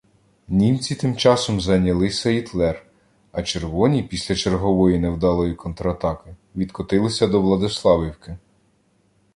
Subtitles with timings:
[0.47, 2.85] Німці тим часом зайняли Сеїтлер,
[3.31, 8.37] а «червоні», після чергової невдалої контратаки, відкотилися до Владиславівки.